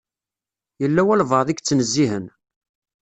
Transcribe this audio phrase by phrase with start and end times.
[0.81, 2.25] Yella walebɛaḍ i yettnezzihen.